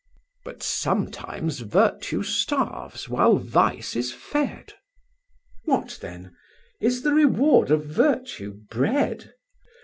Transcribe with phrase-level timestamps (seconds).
[0.43, 4.73] "But sometimes virtue starves, while vice is fed."
[5.65, 6.35] What then?
[6.79, 9.35] Is the reward of virtue bread?